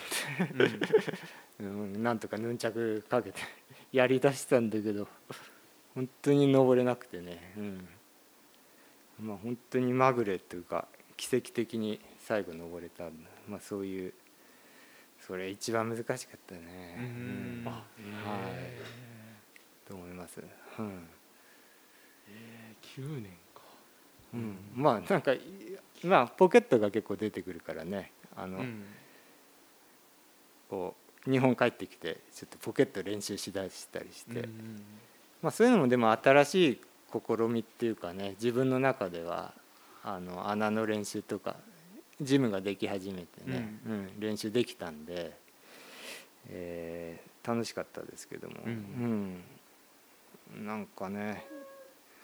[1.58, 3.40] て、うん、 なんとかヌンチャクかけて
[3.92, 5.08] やりだしたんだけど
[5.96, 7.88] 本当に登れなくてね、うん、
[9.20, 13.10] まあ本当にまぐれというか奇跡的に最後登れた、
[13.48, 14.14] まあ、そういう
[15.28, 17.64] それ一番難しかったね、うん。
[17.66, 17.84] はい。
[19.86, 21.06] と思います、うん。
[22.30, 23.62] えー、9年か。
[24.34, 25.42] うん、まあなんかい
[26.04, 28.14] まあポケットが結構出てくるからね。
[28.38, 28.86] あの、うん。
[30.70, 30.96] こ
[31.28, 34.82] う日本帰ってきてちょっとポケット練習しだしたりして、うん。
[35.42, 39.54] まあ、そういうのもでも新しい試みっていうかね自分の中では
[40.04, 41.58] あの穴の練習とか
[42.22, 44.20] ジムができ始めてね、うん。
[44.20, 45.32] 練習できたんで、
[46.50, 49.44] えー楽しかったですけども、うん。
[50.54, 50.66] うん。
[50.66, 51.46] なんかね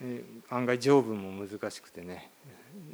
[0.01, 2.29] えー案外上部も難しくてね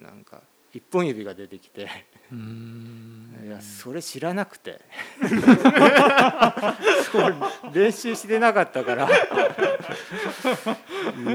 [0.02, 0.42] なんか
[0.74, 1.88] 一本指が出てきて。
[2.32, 3.40] うーん。
[3.46, 4.82] いやそれ知らなくて。
[7.74, 9.08] 練習してなかったから。
[9.08, 9.18] いや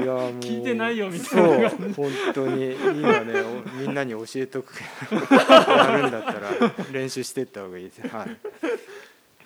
[0.05, 0.39] もう。
[0.39, 2.75] 聞いてないよみたいなそう本当に。
[2.75, 4.73] 今ねおみんなに教えとく。
[5.11, 5.19] や
[6.01, 6.51] るんだったら
[6.91, 8.01] 練習してった方がいいです。
[8.07, 8.37] はい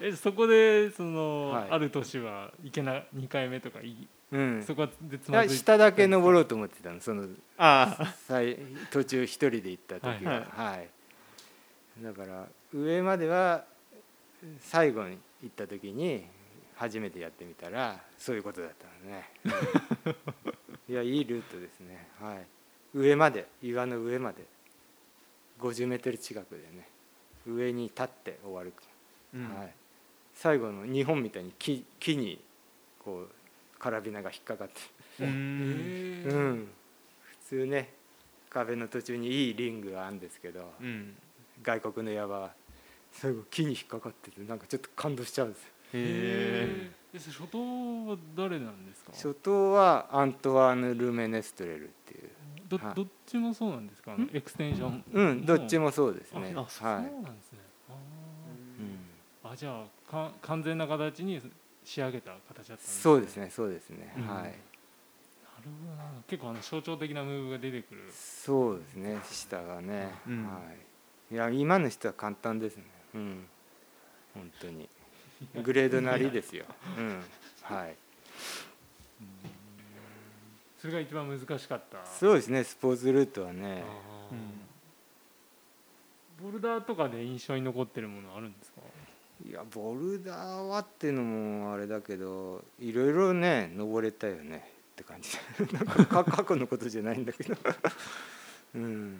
[0.01, 1.69] えそこでその、はい。
[1.71, 4.63] ある年はいけな2回目とかいうん。
[4.63, 8.57] そこでつまずい下だけ登ろうと思ってたのそのあ最
[8.91, 10.45] 途中一人で行った時は。
[10.49, 10.89] はい、
[12.03, 13.65] だから上までは
[14.61, 16.25] 最後に行った時に
[16.75, 19.29] 初めてやってみたらそういうことだったのね。
[20.87, 22.07] いやいいルートですね。
[22.19, 22.45] はい。
[22.93, 24.43] 上まで岩の上まで
[25.59, 26.87] 50メートル近くでね
[27.45, 28.73] 上に立って終わる、
[29.33, 29.55] うん。
[29.55, 29.73] はい
[30.41, 32.39] 最後の日本みたいに木木に
[33.03, 33.29] こう
[33.77, 34.73] カラビナが引っかかって。
[35.19, 36.23] うへん。
[36.25, 36.67] えうん、
[37.21, 37.93] 普通ね
[38.49, 41.13] 壁の途中にいいリングがあるんですけどうん。
[41.61, 42.51] 外国の矢は
[43.11, 45.67] 最後木に引っかかっててなんかちょっと感動しちゃうんですよ。
[45.91, 49.11] へえ初頭は誰なんですか？
[49.11, 52.29] 初頭はアントワーヌ・ルメネストレルっていう。
[52.69, 52.95] どはい。
[52.95, 54.15] どっちもそうなんですか？
[54.31, 56.53] エクステンションうんどっちももそうですね。
[56.55, 57.59] あそうなはい、んですね
[59.51, 61.41] あじゃあか完全な形に
[61.83, 64.27] 仕上げた形だったんですそうですねそうですね、うん。
[64.27, 64.43] はい。
[64.43, 64.51] なる
[65.85, 66.03] ほどな。
[66.27, 68.01] 結構あの象徴的なムーブが出てくる。
[68.13, 70.43] そうですね下がね、うん。
[70.45, 70.59] は
[71.31, 71.33] い。
[71.33, 72.83] いや今の人は簡単ですね。
[73.15, 73.45] うん。
[74.35, 74.87] 本当に。
[75.63, 76.65] グレードなりですよ。
[76.97, 77.23] うん。
[77.63, 77.95] はい。
[80.79, 82.05] それが一番難しかった。
[82.05, 83.83] そうですねスポーツルートはね。
[83.83, 84.37] あー。
[86.41, 88.79] ボルダーとかで印象に残ってるものあるんですか？
[89.47, 95.37] いやボルダーはっていうのもあれだけどいろいろね登れたよねって感じ。
[95.73, 97.55] なんかか 過去のことじゃないんだけど。
[98.75, 99.19] うん。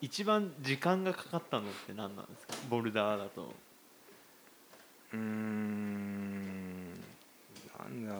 [0.00, 2.54] 一番時間がかかったのって何なんですか？
[2.70, 3.54] ボルダーだと。
[5.12, 6.90] うーん。
[7.78, 8.14] なんだ。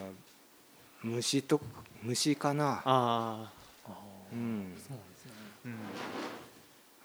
[1.02, 1.60] 虫と
[2.02, 2.74] 虫かな。
[2.76, 3.52] ああ
[3.86, 3.92] あ
[4.32, 4.74] うん。
[4.78, 5.32] そうなんですね。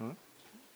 [0.01, 0.17] うん。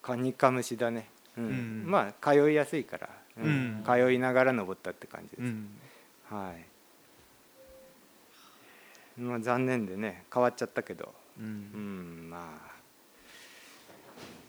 [0.01, 1.45] カニカムシだね、うん。
[1.45, 1.83] うん。
[1.87, 3.45] まあ通いやすいから、うん。
[3.45, 5.69] うん通いながら登ったって感じです、うん。
[6.29, 6.53] は
[9.17, 9.21] い。
[9.21, 11.13] まあ残念でね変わっちゃったけど。
[11.39, 12.73] ううんんまあ。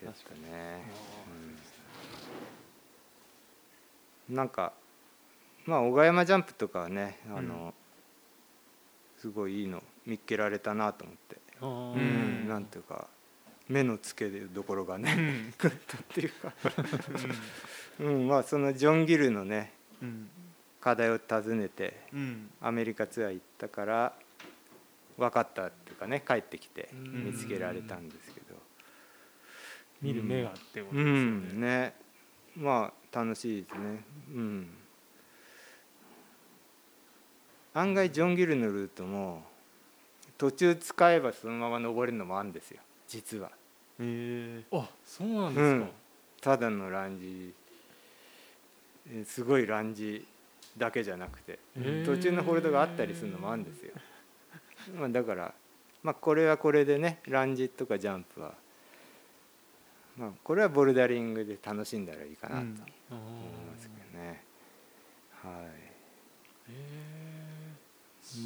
[0.05, 0.85] ですかね、
[4.29, 4.37] うん。
[4.37, 4.73] なんか
[5.64, 7.73] まあ小川山ジャンプとかはねあの、
[9.18, 12.47] すごいいいの見っけられたなと思って、うん。
[12.49, 13.07] なんていうか
[13.66, 16.53] 目の付けどころがねグッとっていうか、
[18.00, 20.28] うん、まあそのジョン・ギルのねうん。
[20.80, 22.50] 課題を尋ねてうん。
[22.61, 24.12] アメリカツアー行ったから
[25.16, 27.24] 分かったっていうかね帰ってきてうん。
[27.26, 28.57] 見つけられたんですけど。
[30.02, 31.66] 見る目がってことうですよんね。
[31.66, 31.94] ね
[32.57, 34.04] まあ楽しいですね。
[34.35, 34.66] うん。
[37.72, 39.42] 案外ジョン・ギルのルートも
[40.37, 42.80] 途中使えばそのまま登れるのもあるんですよ。
[43.09, 43.48] 実は。
[43.48, 43.50] へ
[44.00, 45.87] えあそうなんですか。
[46.40, 47.63] ただのランジえ
[49.25, 50.27] すごいランジ
[50.77, 51.59] だけじゃなくて
[52.05, 53.93] 途中のホールドがあったりするのもあるんですよ、
[54.99, 55.55] まあ、だから、
[56.03, 58.55] まあ、これはこれでねランジとかジャンプは、
[60.17, 62.79] まあ、これはボルダリングで楽しんだらいいかなと思いま
[63.79, 64.43] すけどね、
[65.43, 65.51] は
[66.69, 66.73] へ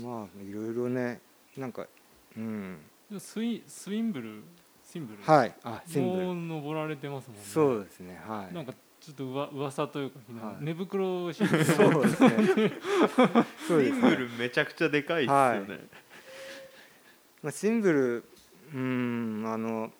[0.00, 1.20] いまあいろいろね
[1.56, 1.86] なんか
[2.36, 2.78] うん。
[3.12, 4.42] えスイスインブル？
[4.84, 5.22] シンブル？
[5.22, 5.54] はい。
[5.64, 6.34] あシンブル。
[6.34, 7.42] 登られてますもんね。
[7.44, 8.20] そうですね。
[8.26, 8.54] はい。
[8.54, 10.64] なんかちょっとうわ噂というか、はい。
[10.64, 11.86] 寝袋をそうですね。
[11.86, 12.72] そうですね。
[13.68, 15.66] シングルめちゃくちゃでかいっすよはね
[17.42, 18.24] まあ、シンブル
[18.74, 19.92] うんあの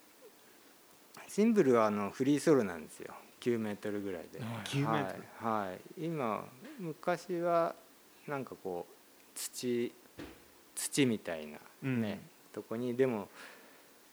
[1.27, 3.13] シンブルはあのフリーソロなんですよ。
[3.39, 4.47] 9メートルぐらいで、はい。
[4.65, 5.23] 9メートル。
[5.39, 6.45] はい、はい、今
[6.79, 7.75] 昔は
[8.27, 9.93] なんかこう土
[10.75, 12.01] 土みたいなうん。
[12.01, 12.19] ね、
[12.53, 13.29] とこにでも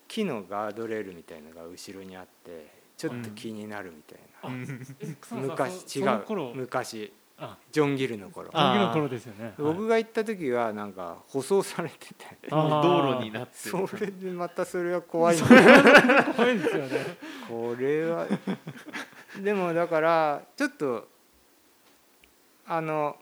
[0.07, 4.87] 木のガードレールみたいのが後ろにあってちょっと気になるみたいあうん。
[5.01, 6.55] え草野さん昔違う。
[6.55, 7.13] 昔。
[7.39, 7.59] あ。
[7.71, 8.49] ジョン・ギルの頃。
[8.53, 9.55] あ時の頃ですよね。
[9.59, 12.15] 僕が行った時はなんか舗装されてて。
[12.49, 15.37] 道路になってそるれでまたそれは怖い。
[15.41, 17.19] 怖いんですよね。
[17.49, 18.27] これは。
[19.43, 21.09] でもだからちょっと
[22.67, 23.17] あの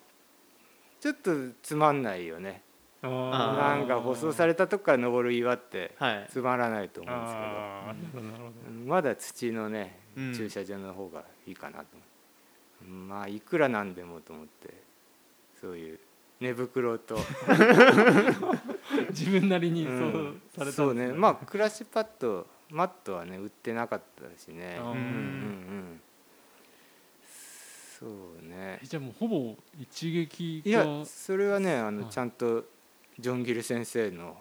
[1.00, 1.32] ちょっと
[1.62, 2.62] つまんないよね。
[3.02, 8.24] あなんか舗装されたとこから登る岩ってはいつまらないと思うんですけど
[8.84, 10.34] まだ土のねうん。
[10.34, 11.86] 駐車場の方がいいかなと。
[12.82, 14.74] 思う、まあいくらなんでもと思って
[15.60, 15.98] そういう
[16.40, 17.18] 寝袋と。
[19.10, 21.12] 自分なりにうそうんされたんですそうね。
[21.12, 24.78] まあクラッシュパッドマットはね売ってなかったしね。
[24.80, 26.00] うんうんうん。
[27.98, 28.10] そう
[28.46, 28.80] ね。
[28.82, 32.10] えじゃあもうほぼ一撃かいやそれはねあのはい。
[32.12, 32.64] ちゃんと
[33.18, 34.36] ジョン・ギル先生の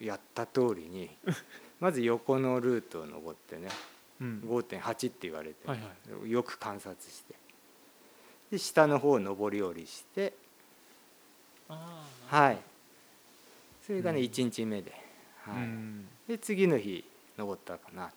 [0.00, 1.10] やった通りに
[1.80, 3.68] まず横のルートを登ってね
[4.20, 4.42] うん。
[4.46, 7.34] 5.8って言われて、はいはよく観察して。
[8.50, 10.32] で下の方を上り下りして
[11.68, 12.58] あはい。
[13.86, 14.24] それがねうん。
[14.24, 14.92] 1日目で、
[15.46, 15.60] うはい。
[15.66, 16.08] ん。
[16.26, 17.04] で次の日
[17.36, 18.12] 登ったかな、はい。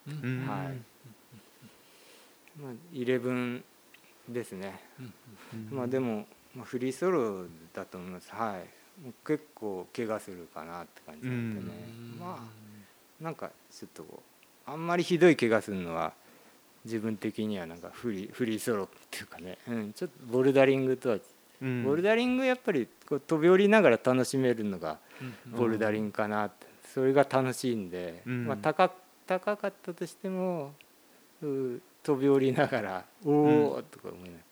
[2.59, 3.61] まあ、11
[4.29, 5.77] ですね、うん。
[5.77, 8.29] まあでも、まあ、フリーソロだと思います。
[8.31, 8.67] はい。
[9.25, 11.75] 結構怪我するかなって感じなんでね、
[12.13, 12.19] うん。
[12.19, 12.60] まあ
[13.21, 14.21] なんかちょっとこ
[14.67, 16.13] うあんまりひどい怪我するのは
[16.83, 21.17] 自分的にはなんかフリーフリーソロっていうかね、うん、ちょっとボルダリングとは、
[21.61, 21.83] うん。
[21.83, 25.57] ボルダリングやっぱりこう飛び降りながら楽しめるのがうん。
[25.57, 28.47] ボルダリングかなって、それが楽しいんで、うん。
[28.47, 28.91] まあ、高
[29.27, 30.73] 高かったとしても
[31.43, 34.43] う飛び降りながら「おお!」とか思いながら。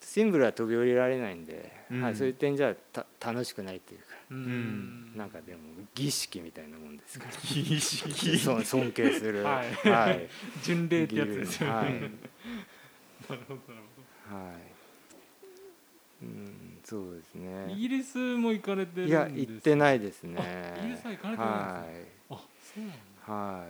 [0.00, 2.02] シンブルは飛び降りられないんで、うん。
[2.02, 5.12] はい、そういう点じゃた楽しくないというか、うん。
[5.16, 5.60] なんかでも
[5.94, 7.30] 儀式みたいなもんですから。
[7.42, 8.38] 儀式。
[8.64, 9.44] 尊敬する。
[9.44, 9.72] はい。
[9.88, 10.28] はい。
[10.62, 11.92] 巡礼ってやつですよね、はい。
[13.30, 13.86] なるほどなる
[14.28, 14.74] はい。
[16.22, 20.74] うんそうですほどイねギリスも行かれてるんいですや行ってないですね。
[20.76, 22.04] あイギリスは行かれてないんはい。
[22.30, 23.32] あそうなんだ。
[23.32, 23.66] は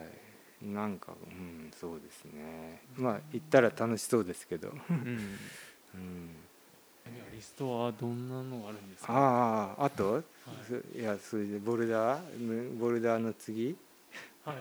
[0.63, 0.67] い。
[0.67, 2.81] なんかうんそうですね。
[2.97, 5.39] まあ行ったら楽しそうですけど、うん。
[5.95, 6.54] うん、え
[7.35, 9.13] リストはどんなのがあるんですか？
[9.13, 10.23] あああと、
[10.69, 11.03] そい。
[11.03, 13.77] やそれでボルダーボルダーの次？
[14.45, 14.57] はい。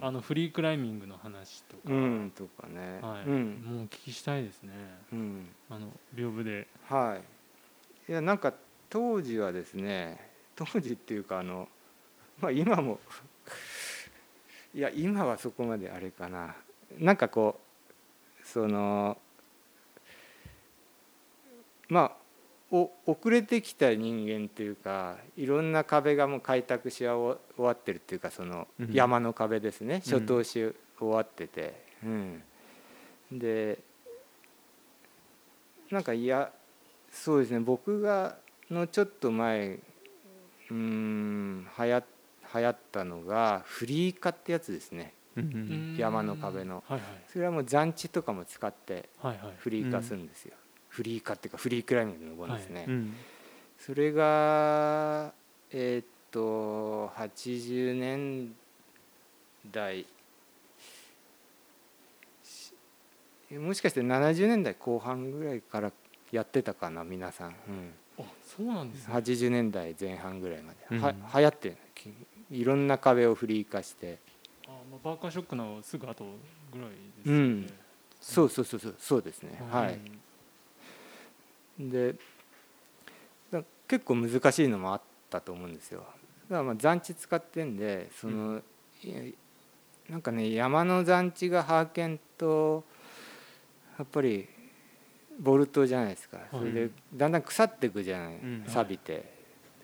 [0.00, 3.62] あのフリークライミングの話とか、うんとかね、はい、うん。
[3.64, 4.72] もうお聞きしたいですね。
[5.12, 5.46] うん。
[5.70, 6.66] あの屏風で。
[6.88, 7.18] は
[8.08, 8.10] い。
[8.10, 8.52] いやなんか
[8.90, 10.18] 当時はですね
[10.56, 11.68] 当時っていうかあの
[12.40, 12.98] まあ今も
[14.74, 16.56] いや今はそこまであれかな。
[16.98, 17.60] なんかこ
[18.42, 19.18] うその
[21.88, 22.12] まあ
[22.70, 28.92] お遅れてきた人間っていうかいろんな壁がもう開拓し終わってるっていうかそのうん。
[28.92, 30.00] 山の壁ですね、うん。
[30.00, 32.42] 初頭し終わってて、うん、
[33.32, 33.78] で
[35.90, 36.50] なんかいや
[37.12, 37.60] そうですね。
[37.60, 38.36] 僕が
[38.70, 39.78] のちょっと前
[40.70, 42.02] うーんはや
[42.54, 45.12] 流行ったのがフリー化ってやつですね。
[45.36, 46.82] うん山の壁の。
[46.88, 49.54] はいそれはもう残地とかも使ってはいはいはい。
[49.58, 50.54] フリー化するんですよ、
[50.96, 53.14] フリー化っていうかフリークライミングの登るんですね、うん。
[53.78, 55.30] それが
[55.70, 58.54] えーっと80年
[59.70, 60.06] 代
[62.42, 62.72] し
[63.50, 65.92] もしかして70年代後半ぐらいから
[66.32, 69.14] やってたかな皆さん、うん、あそうなんですね。
[69.14, 71.02] 80年代前半ぐらいまで、うん。
[71.02, 71.76] は流行って
[72.50, 74.18] いろんな壁をフリー化して。
[74.66, 76.24] あ、まあ、バーカーショックのすぐ後
[76.72, 77.72] ぐらいですよね、うん。
[78.18, 79.60] そうそうそうそうそうですね。
[79.70, 80.00] はい
[81.78, 82.14] で
[83.50, 85.00] だ結構難しいのもあっ
[85.30, 86.00] たと思うんですよ。
[86.00, 86.08] だか
[86.56, 88.62] らまあ残地使ってんでその、
[89.02, 89.20] いや
[90.08, 92.84] なんかね山の残地がハーケンと
[93.98, 94.48] やっぱり
[95.38, 96.38] ボルトじゃないですか。
[96.50, 98.64] それでだんだん腐っていくじゃない、ん。
[98.66, 99.36] 錆びて。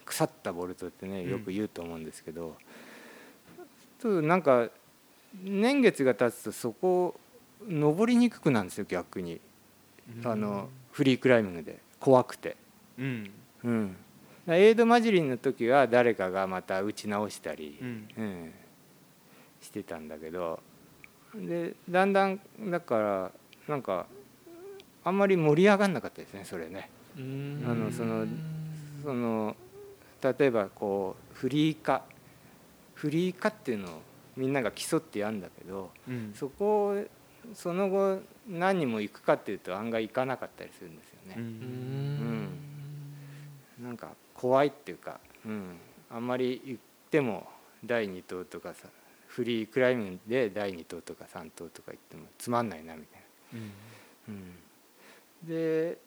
[0.04, 2.56] 腐ったボルトってねよく言うと思うんですけど、
[4.00, 4.68] ちょっとなんか
[5.42, 7.18] 年月が経つとそこ
[7.66, 9.40] 登りにくくなるんですよ逆に。
[10.24, 12.56] あのフリークライミングで怖くて、
[12.98, 13.30] うん。
[13.64, 13.96] うん、
[14.48, 18.08] エイドマジリンの時は誰かがまた打ち直したり、うん。
[18.16, 18.52] うん。
[19.60, 20.60] してたんだけど。
[21.34, 22.40] でだんだん
[22.70, 23.30] だから
[23.66, 24.06] なんか
[25.02, 26.90] あんまり盛り上がんなかったですねそれね。
[27.16, 27.64] うん。
[27.66, 28.26] あのその
[29.02, 29.56] その
[30.22, 32.02] 例えばこうフリー化。
[32.94, 34.02] フリー化っていうのを
[34.36, 36.32] みんなが競ってやるんだけどうん。
[36.34, 37.04] そこを
[37.54, 41.34] その後何人も行くかっていうと案外行かなかったりするんですよね。
[41.36, 41.42] うん。
[43.80, 43.86] うん。
[43.86, 45.76] なんか怖いっていうか、うん、
[46.10, 47.46] あんまり行っても
[47.84, 48.88] 第2党とかさ
[49.26, 53.20] フリークライミングで第2党とか3党とか行ってもつまんないなみたい
[53.54, 53.60] な。
[54.28, 54.54] うん、
[55.42, 55.98] で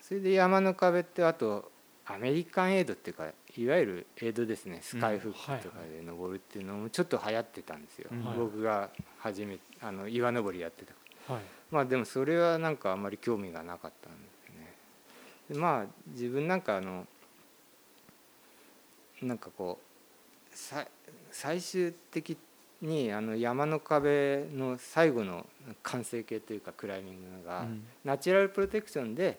[0.00, 1.70] それで山の壁ってあと
[2.04, 4.80] アメリカンエイドっていうかいわゆるエイドですね。
[4.82, 8.22] スカイフックとかで登るっていうのもちょっと流行ってたんですよ、うん。
[8.36, 11.32] 僕が初めあの岩登りやってた。
[11.32, 11.42] はい。
[11.70, 14.74] まあでもそれはなんかあんまり興味がなかったんですね。
[15.50, 17.06] でまあ自分なんかあの
[19.22, 19.78] なんかこ
[20.52, 20.86] うさ
[21.30, 22.36] 最終的
[22.80, 25.44] にあの山の壁の最後の
[25.82, 27.84] 完成形というかクライミングが、うん。
[28.04, 29.38] ナチュラルプロテクションで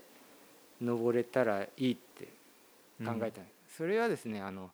[0.81, 2.25] 登れたらいいって
[3.03, 4.71] 考えたんです、それはですねあの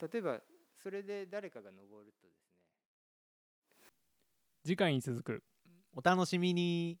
[0.00, 0.38] 例えば
[0.82, 2.12] それで誰かが登る
[4.64, 5.42] 次回に続く。
[5.96, 6.98] お楽しみに。